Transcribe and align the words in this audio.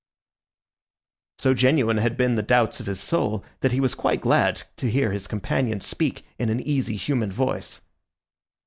So 1.37 1.53
genuine 1.53 1.97
had 1.97 2.17
been 2.17 2.33
the 2.33 2.41
doubts 2.41 2.79
of 2.79 2.87
his 2.87 2.99
soul, 2.99 3.45
that 3.59 3.71
he 3.71 3.79
was 3.79 3.93
quite 3.93 4.19
glad 4.19 4.63
to 4.77 4.89
hear 4.89 5.11
his 5.11 5.27
companion 5.27 5.79
speak 5.79 6.25
in 6.39 6.49
an 6.49 6.59
easy, 6.59 6.95
human 6.95 7.31
voice. 7.31 7.81